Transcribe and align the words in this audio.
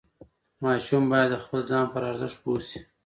ماشوم 0.63 1.03
باید 1.11 1.29
د 1.31 1.35
خپل 1.43 1.59
ځان 1.69 1.85
پر 1.93 2.01
ارزښت 2.09 2.37
پوه 2.43 2.59
شي. 2.69 2.79